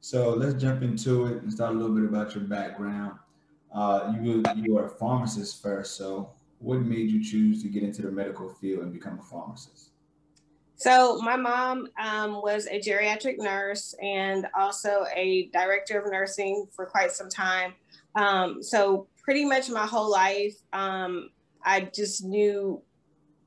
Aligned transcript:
So 0.00 0.30
let's 0.30 0.60
jump 0.60 0.82
into 0.82 1.26
it 1.26 1.42
and 1.42 1.52
start 1.52 1.74
a 1.74 1.78
little 1.78 1.94
bit 1.94 2.04
about 2.04 2.34
your 2.34 2.44
background. 2.44 3.18
Uh, 3.72 4.14
you 4.20 4.42
you 4.56 4.76
are 4.78 4.86
a 4.86 4.90
pharmacist 4.90 5.62
first, 5.62 5.96
so 5.96 6.30
what 6.58 6.80
made 6.80 7.10
you 7.10 7.22
choose 7.22 7.62
to 7.62 7.68
get 7.68 7.82
into 7.82 8.02
the 8.02 8.10
medical 8.10 8.48
field 8.48 8.82
and 8.82 8.92
become 8.92 9.18
a 9.18 9.22
pharmacist? 9.22 9.90
So 10.76 11.18
my 11.18 11.36
mom 11.36 11.88
um, 12.02 12.40
was 12.42 12.66
a 12.66 12.80
geriatric 12.80 13.36
nurse 13.36 13.94
and 14.02 14.46
also 14.58 15.04
a 15.14 15.50
director 15.52 16.00
of 16.00 16.10
nursing 16.10 16.66
for 16.74 16.86
quite 16.86 17.12
some 17.12 17.28
time. 17.28 17.74
Um, 18.14 18.62
so 18.62 19.06
pretty 19.22 19.44
much 19.44 19.68
my 19.68 19.86
whole 19.86 20.10
life, 20.10 20.56
um, 20.72 21.28
I 21.62 21.82
just 21.94 22.24
knew 22.24 22.82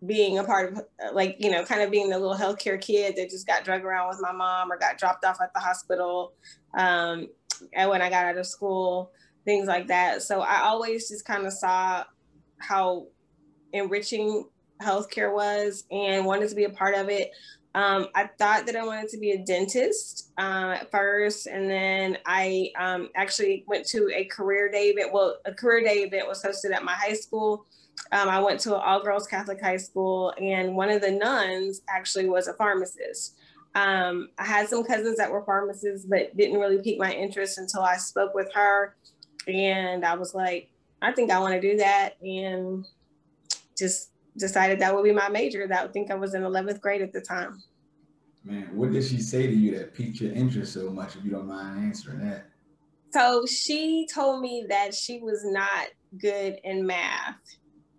being 0.05 0.37
a 0.37 0.43
part 0.43 0.73
of 0.73 0.81
like 1.13 1.37
you 1.39 1.49
know 1.49 1.63
kind 1.63 1.81
of 1.81 1.89
being 1.91 2.09
the 2.09 2.17
little 2.17 2.35
healthcare 2.35 2.79
kid 2.79 3.15
that 3.15 3.29
just 3.29 3.47
got 3.47 3.63
drug 3.63 3.83
around 3.83 4.09
with 4.09 4.19
my 4.21 4.31
mom 4.31 4.71
or 4.71 4.77
got 4.77 4.97
dropped 4.97 5.23
off 5.23 5.39
at 5.41 5.53
the 5.53 5.59
hospital 5.59 6.33
um, 6.77 7.27
and 7.73 7.89
when 7.89 8.01
i 8.01 8.09
got 8.09 8.25
out 8.25 8.37
of 8.37 8.45
school 8.45 9.11
things 9.45 9.67
like 9.67 9.87
that. 9.87 10.21
So 10.21 10.41
i 10.41 10.61
always 10.61 11.09
just 11.09 11.25
kind 11.25 11.45
of 11.45 11.53
saw 11.53 12.03
how 12.59 13.07
enriching 13.73 14.47
healthcare 14.81 15.33
was 15.33 15.85
and 15.91 16.25
wanted 16.25 16.49
to 16.49 16.55
be 16.55 16.63
a 16.65 16.69
part 16.69 16.95
of 16.95 17.09
it 17.09 17.31
um, 17.75 18.07
I 18.13 18.29
thought 18.37 18.65
that 18.67 18.75
I 18.75 18.85
wanted 18.85 19.09
to 19.09 19.17
be 19.17 19.31
a 19.31 19.43
dentist 19.43 20.31
uh, 20.37 20.77
at 20.81 20.91
first, 20.91 21.47
and 21.47 21.69
then 21.69 22.17
I 22.25 22.71
um, 22.77 23.09
actually 23.15 23.63
went 23.67 23.85
to 23.87 24.09
a 24.13 24.25
career 24.25 24.69
day 24.69 24.89
event. 24.89 25.11
Well, 25.13 25.37
a 25.45 25.53
career 25.53 25.81
day 25.83 26.03
event 26.03 26.27
was 26.27 26.43
hosted 26.43 26.73
at 26.73 26.83
my 26.83 26.93
high 26.93 27.13
school, 27.13 27.65
um, 28.11 28.29
I 28.29 28.39
went 28.39 28.59
to 28.61 28.75
an 28.75 28.81
all 28.83 29.03
girls 29.03 29.27
Catholic 29.27 29.61
high 29.61 29.77
school, 29.77 30.33
and 30.39 30.75
one 30.75 30.89
of 30.89 31.01
the 31.01 31.11
nuns 31.11 31.81
actually 31.87 32.27
was 32.27 32.47
a 32.47 32.53
pharmacist. 32.53 33.35
Um, 33.75 34.29
I 34.37 34.45
had 34.45 34.69
some 34.69 34.83
cousins 34.83 35.17
that 35.17 35.31
were 35.31 35.43
pharmacists, 35.43 36.05
but 36.05 36.35
didn't 36.37 36.59
really 36.59 36.81
pique 36.81 36.99
my 36.99 37.11
interest 37.11 37.57
until 37.57 37.81
I 37.81 37.97
spoke 37.97 38.35
with 38.35 38.51
her. 38.53 38.95
And 39.47 40.05
I 40.05 40.15
was 40.15 40.35
like, 40.35 40.69
I 41.01 41.11
think 41.11 41.31
I 41.31 41.39
want 41.39 41.59
to 41.59 41.61
do 41.61 41.77
that. 41.77 42.21
And 42.21 42.85
just 43.75 44.11
decided 44.37 44.79
that 44.79 44.93
would 44.93 45.03
be 45.03 45.11
my 45.11 45.29
major. 45.29 45.67
That 45.67 45.89
I 45.89 45.91
think 45.91 46.11
I 46.11 46.15
was 46.15 46.33
in 46.33 46.41
11th 46.41 46.81
grade 46.81 47.01
at 47.01 47.13
the 47.13 47.21
time. 47.21 47.61
Man, 48.43 48.69
what 48.73 48.91
did 48.91 49.03
she 49.03 49.19
say 49.21 49.47
to 49.47 49.53
you 49.53 49.77
that 49.77 49.93
piqued 49.93 50.19
your 50.19 50.33
interest 50.33 50.73
so 50.73 50.89
much, 50.89 51.15
if 51.15 51.23
you 51.23 51.31
don't 51.31 51.47
mind 51.47 51.85
answering 51.85 52.19
that? 52.29 52.45
So 53.11 53.45
she 53.45 54.07
told 54.11 54.41
me 54.41 54.65
that 54.69 54.93
she 54.93 55.19
was 55.19 55.45
not 55.45 55.87
good 56.19 56.57
in 56.63 56.85
math 56.85 57.37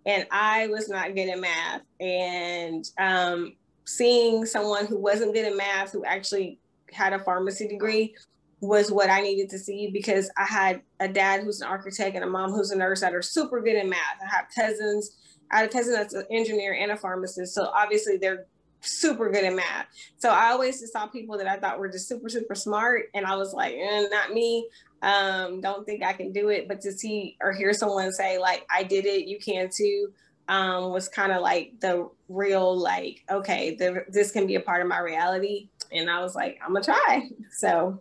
and 0.07 0.27
I 0.31 0.67
was 0.69 0.89
not 0.89 1.15
good 1.15 1.29
in 1.29 1.41
math. 1.41 1.83
And 2.01 2.85
um, 2.99 3.57
seeing 3.85 4.45
someone 4.45 4.87
who 4.87 4.99
wasn't 4.99 5.35
good 5.35 5.47
in 5.47 5.57
math 5.57 5.93
who 5.93 6.05
actually 6.05 6.59
had 6.93 7.13
a 7.13 7.19
pharmacy 7.19 7.69
degree 7.69 8.15
was 8.61 8.91
what 8.91 9.11
I 9.11 9.21
needed 9.21 9.51
to 9.51 9.59
see 9.59 9.91
because 9.93 10.31
I 10.37 10.45
had 10.45 10.83
a 11.01 11.09
dad 11.09 11.43
who's 11.43 11.61
an 11.61 11.69
architect 11.69 12.15
and 12.15 12.25
a 12.25 12.29
mom 12.29 12.51
who's 12.53 12.71
a 12.71 12.77
nurse 12.77 13.01
that 13.01 13.15
are 13.15 13.23
super 13.23 13.61
good 13.61 13.77
at 13.77 13.87
math. 13.87 14.19
I 14.23 14.35
have 14.35 14.47
cousins. 14.55 15.11
I 15.51 15.59
had 15.59 15.69
a 15.69 15.73
cousin 15.73 15.93
that's 15.93 16.15
an 16.15 16.25
engineer 16.31 16.75
and 16.75 16.93
a 16.93 16.97
pharmacist. 16.97 17.55
So 17.55 17.65
obviously 17.65 18.17
they're 18.17 18.47
super 18.81 19.31
good 19.31 19.45
at 19.45 19.55
math. 19.55 19.87
So 20.19 20.31
I 20.31 20.51
always 20.51 20.81
just 20.81 20.93
saw 20.93 21.07
people 21.07 21.39
that 21.39 21.47
I 21.47 21.59
thought 21.59 21.79
were 21.79 21.89
just 21.89 22.09
super, 22.09 22.29
super 22.29 22.55
smart. 22.55 23.07
And 23.15 23.27
I 23.27 23.37
was 23.37 23.53
like, 23.53 23.75
eh, 23.75 24.07
not 24.11 24.33
me. 24.33 24.69
Um, 25.03 25.61
don't 25.61 25.85
think 25.85 26.03
I 26.03 26.13
can 26.13 26.33
do 26.33 26.49
it. 26.49 26.69
But 26.69 26.81
to 26.83 26.93
see 26.93 27.37
or 27.41 27.53
hear 27.53 27.73
someone 27.73 28.13
say, 28.13 28.39
like, 28.39 28.67
I 28.71 28.83
did 28.83 29.07
it, 29.07 29.27
you 29.27 29.39
can 29.39 29.69
too, 29.75 30.13
um, 30.49 30.91
was 30.91 31.09
kind 31.09 31.33
of 31.33 31.43
like 31.43 31.81
the 31.81 32.09
real, 32.29 32.77
like, 32.77 33.23
okay, 33.31 33.75
the, 33.75 34.05
this 34.09 34.31
can 34.31 34.47
be 34.47 34.55
a 34.55 34.61
part 34.61 34.83
of 34.83 34.89
my 34.89 35.01
reality. 35.01 35.69
And 35.93 36.11
I 36.11 36.21
was 36.21 36.35
like, 36.35 36.59
I'm 36.65 36.73
going 36.73 36.85
to 36.85 36.93
try. 36.93 37.29
So 37.51 38.01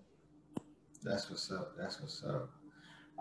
that's 1.03 1.29
what's 1.29 1.51
up. 1.51 1.73
That's 1.77 1.99
what's 1.99 2.23
up. 2.23 2.49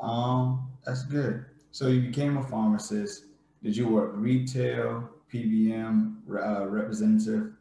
Um, 0.01 0.71
that's 0.85 1.05
good. 1.05 1.45
So 1.71 1.89
you 1.89 2.03
became 2.03 2.37
a 2.37 2.43
pharmacist. 2.43 3.27
Did 3.63 3.77
you 3.77 3.89
work 3.89 4.13
retail, 4.15 5.09
PBM 5.33 6.17
uh, 6.29 6.67
representative? 6.67 7.53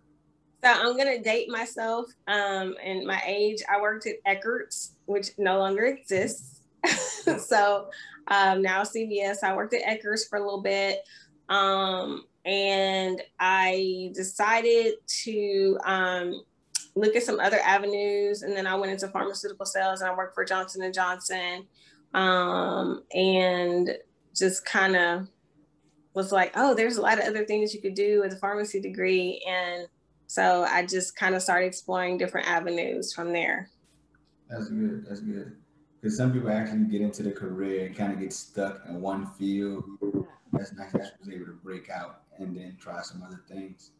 So 0.63 0.69
I'm 0.69 0.95
gonna 0.95 1.22
date 1.22 1.50
myself 1.50 2.07
um, 2.28 2.75
and 2.84 3.06
my 3.06 3.22
age. 3.25 3.62
I 3.69 3.81
worked 3.81 4.07
at 4.07 4.23
Eckerd's, 4.25 4.91
which 5.06 5.31
no 5.38 5.57
longer 5.57 5.85
exists. 5.85 6.62
so 7.40 7.90
um, 8.28 8.62
now 8.62 8.84
CVS. 8.84 9.44
I 9.44 9.56
worked 9.56 9.74
at 9.74 9.81
Eckerd's 9.84 10.25
for 10.25 10.38
a 10.38 10.44
little 10.44 10.62
bit, 10.62 11.03
um, 11.50 12.25
and 12.45 13.22
I 13.40 14.12
decided 14.13 14.95
to 15.24 15.79
um, 15.84 16.44
look 16.96 17.16
at 17.16 17.24
some 17.24 17.40
other 17.40 17.59
avenues. 17.59 18.41
And 18.41 18.56
then 18.56 18.68
I 18.68 18.75
went 18.75 18.91
into 18.91 19.07
pharmaceutical 19.07 19.66
sales, 19.66 20.02
and 20.02 20.09
I 20.09 20.16
worked 20.16 20.35
for 20.35 20.46
Johnson 20.46 20.84
and 20.84 20.94
Johnson, 20.94 21.66
um, 22.13 23.03
and 23.13 23.97
just 24.35 24.66
kind 24.66 24.96
of 24.96 25.28
was 26.13 26.31
like, 26.31 26.51
oh, 26.56 26.74
there's 26.74 26.97
a 26.97 27.01
lot 27.01 27.19
of 27.19 27.25
other 27.25 27.46
things 27.46 27.74
you 27.74 27.81
could 27.81 27.96
do 27.96 28.22
with 28.22 28.34
a 28.34 28.38
pharmacy 28.38 28.81
degree. 28.81 29.41
And 29.47 29.88
so 30.28 30.63
I 30.63 30.85
just 30.85 31.16
kind 31.16 31.35
of 31.35 31.41
started 31.41 31.68
exploring 31.68 32.18
different 32.18 32.47
avenues 32.47 33.13
from 33.13 33.31
there. 33.31 33.69
That's 34.50 34.68
good. 34.68 35.06
That's 35.07 35.22
good. 35.22 35.56
Because 36.01 36.18
some 36.18 36.34
people 36.34 36.50
actually 36.50 36.85
get 36.85 37.01
into 37.01 37.24
the 37.24 37.31
career 37.31 37.85
and 37.85 37.96
kind 37.96 38.12
of 38.12 38.19
get 38.19 38.34
stuck 38.34 38.81
in 38.90 39.00
one 39.00 39.28
field. 39.38 39.84
That's 40.51 40.74
nice 40.74 40.91
that 40.91 41.06
she 41.06 41.30
was 41.30 41.35
able 41.35 41.46
to 41.46 41.59
break 41.63 41.90
out 41.90 42.24
and 42.40 42.57
then 42.57 42.75
try 42.80 43.01
some 43.01 43.24
other 43.24 43.41
things. 43.47 43.91